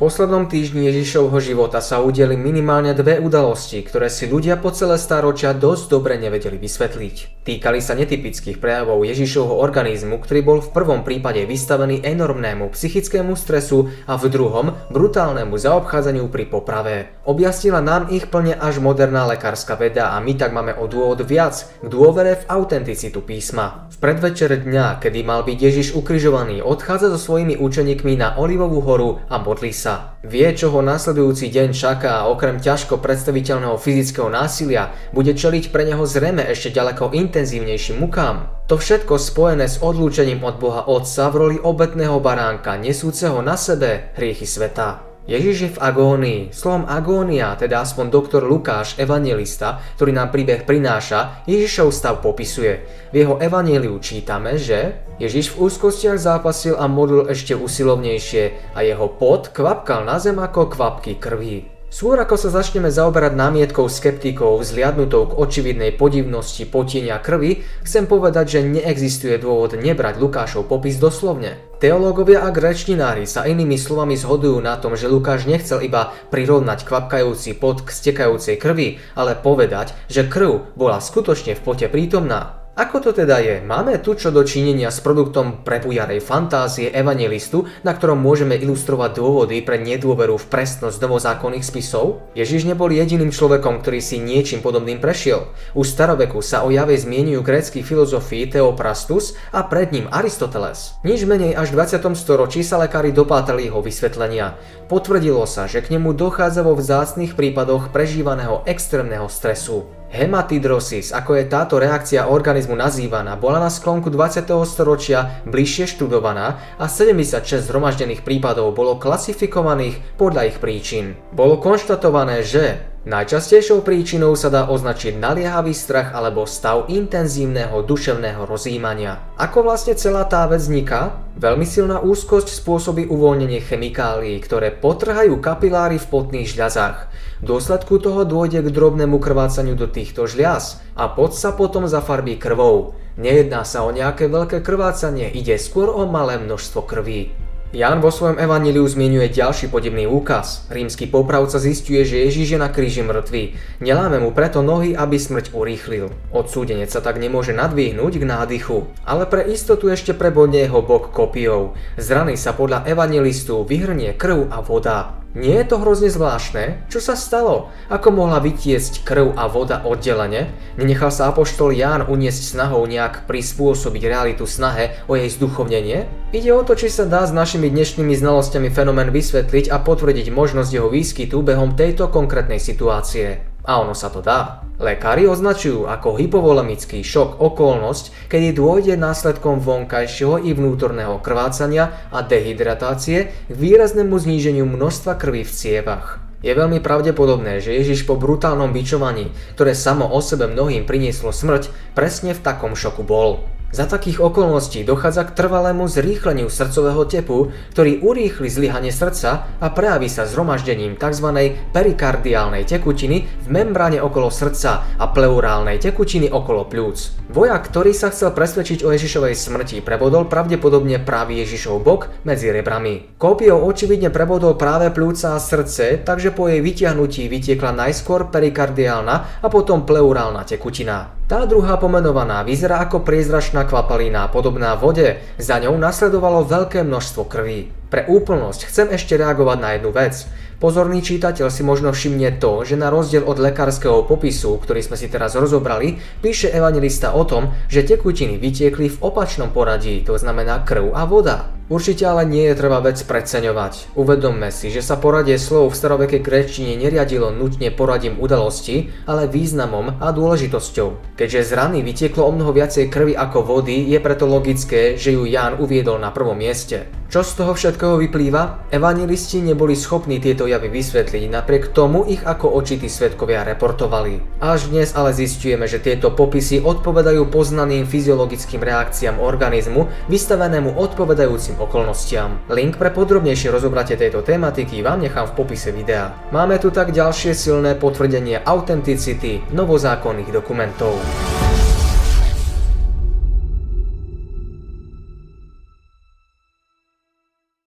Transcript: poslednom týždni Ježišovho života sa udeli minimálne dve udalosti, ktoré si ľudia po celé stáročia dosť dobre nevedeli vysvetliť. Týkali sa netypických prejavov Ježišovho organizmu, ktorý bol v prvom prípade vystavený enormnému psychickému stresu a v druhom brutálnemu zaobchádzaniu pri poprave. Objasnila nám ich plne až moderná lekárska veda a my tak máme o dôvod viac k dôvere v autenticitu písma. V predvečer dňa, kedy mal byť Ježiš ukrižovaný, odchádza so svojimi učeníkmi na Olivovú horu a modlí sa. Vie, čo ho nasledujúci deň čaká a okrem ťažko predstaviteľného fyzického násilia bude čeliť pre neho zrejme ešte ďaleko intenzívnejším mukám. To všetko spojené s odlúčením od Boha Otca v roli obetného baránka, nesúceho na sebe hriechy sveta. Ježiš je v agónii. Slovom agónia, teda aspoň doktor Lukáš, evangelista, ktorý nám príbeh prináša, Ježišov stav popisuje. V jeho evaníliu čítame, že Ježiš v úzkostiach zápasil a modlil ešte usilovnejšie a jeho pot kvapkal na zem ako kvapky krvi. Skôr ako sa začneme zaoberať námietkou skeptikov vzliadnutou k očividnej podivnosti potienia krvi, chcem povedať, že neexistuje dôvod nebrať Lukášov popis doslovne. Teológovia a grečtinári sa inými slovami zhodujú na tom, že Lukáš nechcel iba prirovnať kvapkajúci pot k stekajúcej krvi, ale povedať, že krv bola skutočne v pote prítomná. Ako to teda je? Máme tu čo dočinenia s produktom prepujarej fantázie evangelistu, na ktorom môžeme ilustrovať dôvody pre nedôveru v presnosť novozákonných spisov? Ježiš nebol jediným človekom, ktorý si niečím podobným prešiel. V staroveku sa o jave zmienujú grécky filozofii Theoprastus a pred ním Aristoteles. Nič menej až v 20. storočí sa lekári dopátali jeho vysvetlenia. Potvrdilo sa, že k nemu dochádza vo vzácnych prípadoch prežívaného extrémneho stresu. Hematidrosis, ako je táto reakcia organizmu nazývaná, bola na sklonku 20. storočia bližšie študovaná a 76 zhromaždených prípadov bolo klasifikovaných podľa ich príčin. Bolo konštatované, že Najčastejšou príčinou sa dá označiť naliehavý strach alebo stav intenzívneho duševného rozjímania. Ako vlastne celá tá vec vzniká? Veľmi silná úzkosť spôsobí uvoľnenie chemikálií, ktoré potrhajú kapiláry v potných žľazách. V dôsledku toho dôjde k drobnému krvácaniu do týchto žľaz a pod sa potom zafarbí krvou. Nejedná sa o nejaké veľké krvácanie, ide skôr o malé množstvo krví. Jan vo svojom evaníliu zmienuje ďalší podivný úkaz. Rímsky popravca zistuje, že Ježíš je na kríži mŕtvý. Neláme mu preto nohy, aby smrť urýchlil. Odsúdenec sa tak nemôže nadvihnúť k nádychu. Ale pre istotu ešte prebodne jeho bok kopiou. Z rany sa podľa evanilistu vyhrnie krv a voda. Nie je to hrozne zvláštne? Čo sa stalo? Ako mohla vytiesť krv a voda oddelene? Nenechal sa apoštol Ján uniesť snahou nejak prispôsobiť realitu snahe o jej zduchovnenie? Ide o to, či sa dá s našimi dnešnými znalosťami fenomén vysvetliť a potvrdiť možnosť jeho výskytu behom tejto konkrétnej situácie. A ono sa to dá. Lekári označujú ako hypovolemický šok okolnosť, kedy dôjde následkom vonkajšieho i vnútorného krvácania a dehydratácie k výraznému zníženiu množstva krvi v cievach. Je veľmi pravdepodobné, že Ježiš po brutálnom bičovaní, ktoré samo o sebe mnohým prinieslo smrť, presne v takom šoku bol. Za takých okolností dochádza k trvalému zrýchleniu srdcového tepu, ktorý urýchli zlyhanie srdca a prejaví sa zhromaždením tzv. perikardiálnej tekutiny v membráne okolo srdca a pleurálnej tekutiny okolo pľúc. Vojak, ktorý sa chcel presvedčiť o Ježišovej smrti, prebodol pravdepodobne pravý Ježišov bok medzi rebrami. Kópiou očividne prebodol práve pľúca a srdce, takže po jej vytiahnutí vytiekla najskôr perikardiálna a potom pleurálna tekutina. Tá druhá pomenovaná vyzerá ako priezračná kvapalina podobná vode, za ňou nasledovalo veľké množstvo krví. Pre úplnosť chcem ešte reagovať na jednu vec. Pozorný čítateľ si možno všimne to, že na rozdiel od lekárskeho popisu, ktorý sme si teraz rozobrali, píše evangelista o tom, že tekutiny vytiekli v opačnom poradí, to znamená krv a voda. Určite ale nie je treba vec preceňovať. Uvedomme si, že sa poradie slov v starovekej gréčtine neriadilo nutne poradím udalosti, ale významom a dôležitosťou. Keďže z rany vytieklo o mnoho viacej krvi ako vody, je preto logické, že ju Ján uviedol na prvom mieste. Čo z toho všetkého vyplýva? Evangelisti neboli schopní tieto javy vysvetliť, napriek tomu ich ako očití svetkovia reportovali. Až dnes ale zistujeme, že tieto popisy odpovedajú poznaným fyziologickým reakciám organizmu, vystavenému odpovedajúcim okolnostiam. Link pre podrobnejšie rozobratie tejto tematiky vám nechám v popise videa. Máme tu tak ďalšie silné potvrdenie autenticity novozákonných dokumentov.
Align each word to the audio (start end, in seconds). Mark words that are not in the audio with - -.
poslednom 0.00 0.48
týždni 0.48 0.88
Ježišovho 0.88 1.36
života 1.44 1.84
sa 1.84 2.00
udeli 2.00 2.32
minimálne 2.32 2.96
dve 2.96 3.20
udalosti, 3.20 3.84
ktoré 3.84 4.08
si 4.08 4.24
ľudia 4.24 4.56
po 4.56 4.72
celé 4.72 4.96
stáročia 4.96 5.52
dosť 5.52 5.92
dobre 5.92 6.16
nevedeli 6.16 6.56
vysvetliť. 6.56 7.44
Týkali 7.44 7.84
sa 7.84 7.92
netypických 7.92 8.56
prejavov 8.56 9.04
Ježišovho 9.04 9.60
organizmu, 9.60 10.16
ktorý 10.24 10.40
bol 10.40 10.58
v 10.64 10.72
prvom 10.72 11.04
prípade 11.04 11.44
vystavený 11.44 12.00
enormnému 12.00 12.72
psychickému 12.72 13.36
stresu 13.36 13.92
a 14.08 14.16
v 14.16 14.32
druhom 14.32 14.72
brutálnemu 14.88 15.52
zaobchádzaniu 15.60 16.32
pri 16.32 16.48
poprave. 16.48 17.12
Objasnila 17.28 17.84
nám 17.84 18.08
ich 18.08 18.24
plne 18.32 18.56
až 18.56 18.80
moderná 18.80 19.28
lekárska 19.28 19.76
veda 19.76 20.16
a 20.16 20.20
my 20.24 20.32
tak 20.32 20.56
máme 20.56 20.80
o 20.80 20.88
dôvod 20.88 21.28
viac 21.28 21.60
k 21.60 21.86
dôvere 21.92 22.40
v 22.40 22.48
autenticitu 22.48 23.20
písma. 23.20 23.92
V 23.92 24.00
predvečer 24.00 24.64
dňa, 24.64 24.96
kedy 24.96 25.20
mal 25.28 25.44
byť 25.44 25.58
Ježiš 25.60 25.88
ukrižovaný, 25.92 26.64
odchádza 26.64 27.12
so 27.12 27.20
svojimi 27.20 27.60
učeníkmi 27.60 28.16
na 28.16 28.40
Olivovú 28.40 28.80
horu 28.80 29.20
a 29.28 29.36
modlí 29.36 29.76
sa. 29.76 29.89
Vie, 30.20 30.48
čo 30.52 30.68
ho 30.70 30.84
nasledujúci 30.84 31.48
deň 31.48 31.72
čaká 31.72 32.22
a 32.22 32.28
okrem 32.28 32.60
ťažko 32.60 33.00
predstaviteľného 33.00 33.80
fyzického 33.80 34.28
násilia 34.28 34.92
bude 35.16 35.32
čeliť 35.32 35.72
pre 35.72 35.88
neho 35.88 36.04
zrejme 36.04 36.44
ešte 36.44 36.76
ďaleko 36.76 37.16
intenzívnejším 37.16 38.04
mukám. 38.04 38.68
To 38.68 38.76
všetko 38.78 39.18
spojené 39.18 39.66
s 39.66 39.80
odlúčením 39.80 40.44
od 40.46 40.60
Boha 40.60 40.86
Otca 40.86 41.32
v 41.32 41.34
roli 41.34 41.56
obetného 41.58 42.20
baránka, 42.22 42.78
nesúceho 42.78 43.42
na 43.42 43.58
sebe 43.58 44.14
hriechy 44.14 44.46
sveta. 44.46 45.09
Ježiš 45.28 45.56
je 45.60 45.70
v 45.76 45.82
agónii. 45.82 46.40
Slovom 46.52 46.88
agónia, 46.88 47.52
teda 47.56 47.84
aspoň 47.84 48.08
doktor 48.08 48.42
Lukáš, 48.44 48.96
evangelista, 48.96 49.80
ktorý 50.00 50.16
nám 50.16 50.32
príbeh 50.32 50.64
prináša, 50.64 51.44
Ježišov 51.44 51.92
stav 51.92 52.24
popisuje. 52.24 52.84
V 53.12 53.14
jeho 53.20 53.36
evaníliu 53.36 53.96
čítame, 54.00 54.56
že 54.56 55.04
Ježiš 55.20 55.52
v 55.56 55.68
úzkostiach 55.68 56.16
zápasil 56.16 56.76
a 56.80 56.88
modlil 56.88 57.28
ešte 57.28 57.52
usilovnejšie 57.52 58.74
a 58.76 58.80
jeho 58.80 59.08
pot 59.12 59.52
kvapkal 59.52 60.08
na 60.08 60.16
zem 60.16 60.40
ako 60.40 60.72
kvapky 60.72 61.20
krvi. 61.20 61.79
Skôr 61.90 62.22
ako 62.22 62.38
sa 62.38 62.54
začneme 62.54 62.86
zaoberať 62.86 63.34
námietkou 63.34 63.90
skeptikov 63.90 64.62
vzliadnutou 64.62 65.26
k 65.26 65.36
očividnej 65.42 65.90
podivnosti 65.98 66.62
potienia 66.70 67.18
krvi, 67.18 67.66
chcem 67.82 68.06
povedať, 68.06 68.46
že 68.46 68.70
neexistuje 68.78 69.34
dôvod 69.42 69.74
nebrať 69.74 70.22
Lukášov 70.22 70.70
popis 70.70 71.02
doslovne. 71.02 71.58
Teológovia 71.82 72.46
a 72.46 72.54
grečtinári 72.54 73.26
sa 73.26 73.42
inými 73.42 73.74
slovami 73.74 74.14
zhodujú 74.14 74.62
na 74.62 74.78
tom, 74.78 74.94
že 74.94 75.10
Lukáš 75.10 75.50
nechcel 75.50 75.82
iba 75.82 76.14
prirovnať 76.30 76.86
kvapkajúci 76.86 77.58
pot 77.58 77.82
k 77.82 77.90
stekajúcej 77.90 78.54
krvi, 78.54 79.02
ale 79.18 79.34
povedať, 79.34 79.90
že 80.06 80.30
krv 80.30 80.78
bola 80.78 81.02
skutočne 81.02 81.58
v 81.58 81.64
pote 81.66 81.90
prítomná. 81.90 82.59
Ako 82.78 83.02
to 83.02 83.10
teda 83.10 83.42
je? 83.42 83.58
Máme 83.66 83.98
tu 83.98 84.14
čo 84.14 84.30
dočinenia 84.30 84.94
s 84.94 85.02
produktom 85.02 85.66
prepujarej 85.66 86.22
fantázie 86.22 86.94
evangelistu, 86.94 87.66
na 87.82 87.90
ktorom 87.90 88.22
môžeme 88.22 88.54
ilustrovať 88.54 89.10
dôvody 89.18 89.58
pre 89.66 89.82
nedôveru 89.82 90.38
v 90.38 90.48
presnosť 90.48 91.02
novozákonných 91.02 91.66
spisov? 91.66 92.22
Ježiš 92.38 92.70
nebol 92.70 92.94
jediným 92.94 93.34
človekom, 93.34 93.82
ktorý 93.82 93.98
si 93.98 94.22
niečím 94.22 94.62
podobným 94.62 95.02
prešiel. 95.02 95.50
V 95.74 95.82
staroveku 95.82 96.38
sa 96.46 96.62
o 96.62 96.70
jave 96.70 96.94
zmienujú 96.94 97.42
grécky 97.42 97.82
filozofii 97.82 98.54
Theoprastus 98.54 99.34
a 99.50 99.66
pred 99.66 99.90
ním 99.90 100.06
Aristoteles. 100.06 100.94
Nič 101.02 101.26
menej 101.26 101.58
až 101.58 101.74
v 101.74 101.84
20. 101.84 102.06
storočí 102.14 102.62
sa 102.62 102.78
lekári 102.78 103.10
dopátali 103.10 103.66
jeho 103.66 103.82
vysvetlenia. 103.82 104.54
Potvrdilo 104.86 105.42
sa, 105.44 105.66
že 105.66 105.82
k 105.82 105.98
nemu 105.98 106.14
dochádza 106.14 106.62
vo 106.62 106.78
vzácnych 106.78 107.34
prípadoch 107.34 107.90
prežívaného 107.90 108.62
extrémneho 108.62 109.26
stresu. 109.26 109.99
Hematidrosis, 110.10 111.14
ako 111.14 111.38
je 111.38 111.46
táto 111.46 111.78
reakcia 111.78 112.26
organizmu 112.26 112.74
nazývaná, 112.74 113.38
bola 113.38 113.62
na 113.62 113.70
sklonku 113.70 114.10
20. 114.10 114.42
storočia 114.66 115.38
bližšie 115.46 115.86
študovaná 115.86 116.58
a 116.82 116.90
76 116.90 117.70
zhromaždených 117.70 118.26
prípadov 118.26 118.74
bolo 118.74 118.98
klasifikovaných 118.98 120.18
podľa 120.18 120.50
ich 120.50 120.58
príčin. 120.58 121.14
Bolo 121.30 121.62
konštatované, 121.62 122.42
že 122.42 122.82
Najčastejšou 123.00 123.80
príčinou 123.80 124.36
sa 124.36 124.52
dá 124.52 124.68
označiť 124.68 125.16
naliehavý 125.16 125.72
strach 125.72 126.12
alebo 126.12 126.44
stav 126.44 126.84
intenzívneho 126.92 127.80
duševného 127.80 128.44
rozjímania. 128.44 129.24
Ako 129.40 129.64
vlastne 129.64 129.96
celá 129.96 130.28
tá 130.28 130.44
vec 130.44 130.60
vzniká? 130.60 131.16
Veľmi 131.40 131.64
silná 131.64 132.04
úzkosť 132.04 132.52
spôsobí 132.52 133.08
uvoľnenie 133.08 133.64
chemikálií, 133.64 134.36
ktoré 134.44 134.68
potrhajú 134.68 135.40
kapiláry 135.40 135.96
v 135.96 136.10
potných 136.12 136.52
žľazách. 136.52 137.08
V 137.40 137.44
dôsledku 137.48 138.04
toho 138.04 138.28
dôjde 138.28 138.60
k 138.60 138.68
drobnému 138.68 139.16
krvácaniu 139.16 139.80
do 139.80 139.88
týchto 139.88 140.28
žľaz 140.28 140.84
a 140.92 141.08
pod 141.08 141.32
sa 141.32 141.56
potom 141.56 141.88
zafarbí 141.88 142.36
krvou. 142.36 142.92
Nejedná 143.16 143.64
sa 143.64 143.80
o 143.88 143.96
nejaké 143.96 144.28
veľké 144.28 144.60
krvácanie, 144.60 145.32
ide 145.32 145.56
skôr 145.56 145.88
o 145.88 146.04
malé 146.04 146.36
množstvo 146.36 146.84
krví. 146.84 147.32
Jan 147.70 148.02
vo 148.02 148.10
svojom 148.10 148.42
evaníliu 148.42 148.82
zmienuje 148.82 149.30
ďalší 149.30 149.70
podivný 149.70 150.02
úkaz. 150.10 150.66
Rímsky 150.74 151.06
popravca 151.06 151.54
zistuje, 151.54 152.02
že 152.02 152.26
Ježíš 152.26 152.48
je 152.50 152.58
na 152.58 152.66
kríži 152.66 153.06
mŕtvý. 153.06 153.54
Neláme 153.78 154.18
mu 154.18 154.34
preto 154.34 154.58
nohy, 154.58 154.98
aby 154.98 155.14
smrť 155.14 155.54
urýchlil. 155.54 156.10
Odsúdenec 156.34 156.90
sa 156.90 156.98
tak 156.98 157.22
nemôže 157.22 157.54
nadvihnúť 157.54 158.18
k 158.18 158.24
nádychu. 158.26 158.90
Ale 159.06 159.22
pre 159.30 159.46
istotu 159.46 159.86
ešte 159.86 160.18
prebodne 160.18 160.66
jeho 160.66 160.82
bok 160.82 161.14
kopiou. 161.14 161.78
Z 161.94 162.10
rany 162.10 162.34
sa 162.34 162.58
podľa 162.58 162.90
evanilistu 162.90 163.62
vyhrnie 163.62 164.18
krv 164.18 164.50
a 164.50 164.58
voda. 164.66 165.19
Nie 165.30 165.62
je 165.62 165.70
to 165.70 165.78
hrozne 165.78 166.10
zvláštne? 166.10 166.90
Čo 166.90 166.98
sa 166.98 167.14
stalo? 167.14 167.70
Ako 167.86 168.10
mohla 168.10 168.42
vytiesť 168.42 169.06
krv 169.06 169.38
a 169.38 169.46
voda 169.46 169.78
oddelene? 169.86 170.50
Nenechal 170.74 171.14
sa 171.14 171.30
apoštol 171.30 171.70
Ján 171.70 172.02
uniesť 172.10 172.58
snahou 172.58 172.82
nejak 172.90 173.30
prispôsobiť 173.30 174.10
realitu 174.10 174.42
snahe 174.42 174.98
o 175.06 175.14
jej 175.14 175.30
zduchovnenie? 175.30 176.10
Ide 176.34 176.50
o 176.50 176.66
to, 176.66 176.74
či 176.74 176.90
sa 176.90 177.06
dá 177.06 177.22
s 177.22 177.30
našimi 177.30 177.70
dnešnými 177.70 178.10
znalosťami 178.10 178.74
fenomén 178.74 179.14
vysvetliť 179.14 179.70
a 179.70 179.78
potvrdiť 179.78 180.34
možnosť 180.34 180.70
jeho 180.74 180.90
výskytu 180.90 181.38
behom 181.46 181.78
tejto 181.78 182.10
konkrétnej 182.10 182.58
situácie. 182.58 183.46
A 183.62 183.78
ono 183.78 183.94
sa 183.94 184.10
to 184.10 184.18
dá. 184.18 184.69
Lekári 184.80 185.28
označujú 185.28 185.84
ako 185.84 186.16
hypovolemický 186.16 187.04
šok 187.04 187.36
okolnosť, 187.36 188.32
kedy 188.32 188.56
dôjde 188.56 188.96
následkom 188.96 189.60
vonkajšieho 189.60 190.40
i 190.40 190.56
vnútorného 190.56 191.20
krvácania 191.20 191.92
a 192.08 192.24
dehydratácie 192.24 193.28
k 193.28 193.52
výraznému 193.52 194.16
zníženiu 194.16 194.64
množstva 194.64 195.20
krvi 195.20 195.44
v 195.44 195.52
cievach. 195.52 196.24
Je 196.40 196.56
veľmi 196.56 196.80
pravdepodobné, 196.80 197.60
že 197.60 197.76
Ježiš 197.76 198.08
po 198.08 198.16
brutálnom 198.16 198.72
bičovaní, 198.72 199.28
ktoré 199.52 199.76
samo 199.76 200.08
o 200.08 200.24
sebe 200.24 200.48
mnohým 200.48 200.88
prinieslo 200.88 201.28
smrť, 201.28 201.68
presne 201.92 202.32
v 202.32 202.40
takom 202.40 202.72
šoku 202.72 203.04
bol. 203.04 203.44
Za 203.70 203.86
takých 203.86 204.18
okolností 204.18 204.82
dochádza 204.82 205.30
k 205.30 205.34
trvalému 205.38 205.86
zrýchleniu 205.86 206.50
srdcového 206.50 207.06
tepu, 207.06 207.54
ktorý 207.70 208.02
urýchli 208.02 208.50
zlyhanie 208.50 208.90
srdca 208.90 209.46
a 209.62 209.66
prejaví 209.70 210.10
sa 210.10 210.26
zhromaždením 210.26 210.98
tzv. 210.98 211.54
perikardiálnej 211.70 212.66
tekutiny 212.66 213.30
v 213.30 213.46
membráne 213.46 214.02
okolo 214.02 214.26
srdca 214.26 214.98
a 214.98 215.06
pleurálnej 215.14 215.78
tekutiny 215.78 216.26
okolo 216.34 216.66
pľúc. 216.66 217.30
Vojak, 217.30 217.70
ktorý 217.70 217.94
sa 217.94 218.10
chcel 218.10 218.34
presvedčiť 218.34 218.82
o 218.82 218.90
Ježišovej 218.90 219.38
smrti, 219.38 219.86
prebodol 219.86 220.26
pravdepodobne 220.26 220.98
pravý 220.98 221.46
Ježišov 221.46 221.78
bok 221.86 222.10
medzi 222.26 222.50
rebrami. 222.50 223.14
Kópiou 223.22 223.70
očividne 223.70 224.10
prebodol 224.10 224.58
práve 224.58 224.90
pľúca 224.90 225.38
a 225.38 225.42
srdce, 225.42 226.02
takže 226.02 226.34
po 226.34 226.50
jej 226.50 226.58
vytiahnutí 226.58 227.30
vytiekla 227.30 227.70
najskôr 227.86 228.34
perikardiálna 228.34 229.46
a 229.46 229.46
potom 229.46 229.86
pleurálna 229.86 230.42
tekutina. 230.42 231.19
Tá 231.30 231.46
druhá 231.46 231.78
pomenovaná 231.78 232.42
vyzerá 232.42 232.82
ako 232.82 233.06
priezračná 233.06 233.62
kvapalina 233.62 234.26
podobná 234.34 234.74
vode, 234.74 235.22
za 235.38 235.62
ňou 235.62 235.78
nasledovalo 235.78 236.42
veľké 236.42 236.82
množstvo 236.82 237.22
krví. 237.30 237.70
Pre 237.86 238.02
úplnosť 238.10 238.66
chcem 238.66 238.90
ešte 238.90 239.14
reagovať 239.14 239.58
na 239.62 239.78
jednu 239.78 239.94
vec. 239.94 240.26
Pozorný 240.58 241.06
čítateľ 241.06 241.46
si 241.54 241.62
možno 241.62 241.94
všimne 241.94 242.42
to, 242.42 242.66
že 242.66 242.74
na 242.74 242.90
rozdiel 242.90 243.22
od 243.22 243.38
lekárskeho 243.38 244.10
popisu, 244.10 244.58
ktorý 244.58 244.82
sme 244.82 244.98
si 244.98 245.06
teraz 245.06 245.38
rozobrali, 245.38 246.02
píše 246.18 246.50
evangelista 246.50 247.14
o 247.14 247.22
tom, 247.22 247.54
že 247.70 247.86
tekutiny 247.86 248.34
vytiekli 248.34 248.90
v 248.90 248.98
opačnom 248.98 249.54
poradí, 249.54 250.02
to 250.02 250.18
znamená 250.18 250.66
krv 250.66 250.90
a 250.98 251.06
voda. 251.06 251.59
Určite 251.70 252.02
ale 252.02 252.26
nie 252.26 252.50
je 252.50 252.58
treba 252.58 252.82
vec 252.82 252.98
preceňovať. 252.98 253.94
Uvedomme 253.94 254.50
si, 254.50 254.74
že 254.74 254.82
sa 254.82 254.98
poradie 254.98 255.38
slov 255.38 255.70
v 255.70 255.78
starovekej 255.78 256.18
gréčtine 256.18 256.74
neriadilo 256.74 257.30
nutne 257.30 257.70
poradím 257.70 258.18
udalosti, 258.18 258.90
ale 259.06 259.30
významom 259.30 260.02
a 260.02 260.10
dôležitosťou. 260.10 261.14
Keďže 261.14 261.46
z 261.46 261.50
rany 261.54 261.78
vytieklo 261.86 262.26
o 262.26 262.34
mnoho 262.34 262.50
viacej 262.50 262.90
krvi 262.90 263.14
ako 263.14 263.46
vody, 263.46 263.86
je 263.86 264.02
preto 264.02 264.26
logické, 264.26 264.98
že 264.98 265.14
ju 265.14 265.22
Ján 265.22 265.62
uviedol 265.62 266.02
na 266.02 266.10
prvom 266.10 266.34
mieste. 266.34 266.99
Čo 267.10 267.26
z 267.26 267.42
toho 267.42 267.58
všetkého 267.58 267.98
vyplýva? 267.98 268.70
Evangelisti 268.70 269.42
neboli 269.42 269.74
schopní 269.74 270.22
tieto 270.22 270.46
javy 270.46 270.70
vysvetliť, 270.70 271.26
napriek 271.26 271.74
tomu 271.74 272.06
ich 272.06 272.22
ako 272.22 272.54
očití 272.54 272.86
svetkovia 272.86 273.42
reportovali. 273.42 274.38
Až 274.38 274.70
dnes 274.70 274.94
ale 274.94 275.10
zistujeme, 275.10 275.66
že 275.66 275.82
tieto 275.82 276.14
popisy 276.14 276.62
odpovedajú 276.62 277.26
poznaným 277.26 277.82
fyziologickým 277.90 278.62
reakciám 278.62 279.18
organizmu, 279.18 279.90
vystavenému 280.06 280.78
odpovedajúcim 280.78 281.58
okolnostiam. 281.58 282.46
Link 282.46 282.78
pre 282.78 282.94
podrobnejšie 282.94 283.50
rozobratie 283.50 283.98
tejto 283.98 284.22
tematiky 284.22 284.78
vám 284.78 285.02
nechám 285.02 285.34
v 285.34 285.34
popise 285.34 285.74
videa. 285.74 286.14
Máme 286.30 286.62
tu 286.62 286.70
tak 286.70 286.94
ďalšie 286.94 287.34
silné 287.34 287.74
potvrdenie 287.74 288.38
autenticity 288.46 289.42
novozákonných 289.50 290.30
dokumentov. 290.30 290.94